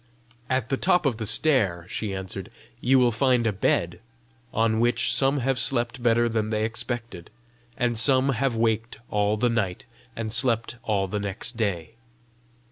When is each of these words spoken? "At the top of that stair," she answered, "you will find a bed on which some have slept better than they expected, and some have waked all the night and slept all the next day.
"At 0.49 0.69
the 0.69 0.77
top 0.77 1.05
of 1.05 1.17
that 1.17 1.27
stair," 1.27 1.85
she 1.87 2.11
answered, 2.15 2.49
"you 2.79 2.97
will 2.97 3.11
find 3.11 3.45
a 3.45 3.53
bed 3.53 3.99
on 4.51 4.79
which 4.79 5.13
some 5.13 5.41
have 5.41 5.59
slept 5.59 6.01
better 6.01 6.27
than 6.27 6.49
they 6.49 6.65
expected, 6.65 7.29
and 7.77 7.95
some 7.95 8.29
have 8.29 8.55
waked 8.55 8.97
all 9.11 9.37
the 9.37 9.47
night 9.47 9.85
and 10.15 10.31
slept 10.33 10.77
all 10.81 11.07
the 11.07 11.19
next 11.19 11.55
day. 11.55 11.97